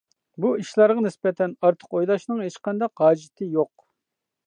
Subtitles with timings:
[0.45, 3.73] بۇ ئىشلارغا نىسبەتەن ئارتۇق ئويلاشنىڭ ھېچقانداق ھاجىتى يوق.